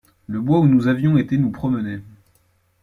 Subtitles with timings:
[0.25, 2.01] Le bois où nous avions été nous promener.